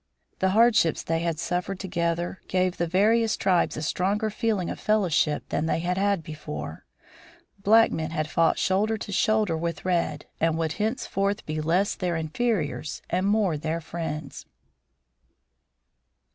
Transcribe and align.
The 0.39 0.49
hardships 0.57 1.03
they 1.03 1.19
had 1.19 1.37
suffered 1.37 1.79
together 1.79 2.41
gave 2.47 2.77
the 2.77 2.87
various 2.87 3.37
tribes 3.37 3.77
a 3.77 3.83
stronger 3.83 4.31
feeling 4.31 4.67
of 4.71 4.79
fellowship 4.79 5.47
than 5.49 5.67
they 5.67 5.77
had 5.77 5.95
had 5.99 6.23
before. 6.23 6.87
Black 7.59 7.91
men 7.91 8.09
had 8.09 8.27
fought 8.27 8.57
shoulder 8.57 8.97
to 8.97 9.11
shoulder 9.11 9.55
with 9.55 9.85
red, 9.85 10.25
and 10.39 10.57
would 10.57 10.71
henceforth 10.73 11.45
be 11.45 11.61
less 11.61 11.93
their 11.93 12.15
inferiors 12.17 13.03
and 13.11 13.27
more 13.27 13.59
their 13.59 13.79
friends. 13.79 14.45
IV. 14.47 14.49